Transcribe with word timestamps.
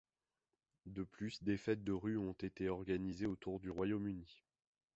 De 0.87 1.03
plus, 1.03 1.43
des 1.43 1.57
fêtes 1.57 1.83
de 1.83 1.91
rue 1.91 2.17
ont 2.17 2.31
été 2.33 2.69
organisées 2.69 3.27
autour 3.27 3.59
du 3.59 3.69
Royaume-Uni. 3.69 4.41